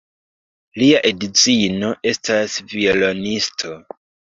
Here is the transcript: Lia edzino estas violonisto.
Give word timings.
Lia 0.83 1.01
edzino 1.11 1.93
estas 2.15 2.59
violonisto. 2.77 3.77